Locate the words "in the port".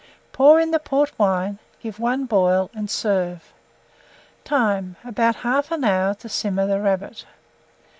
0.59-1.11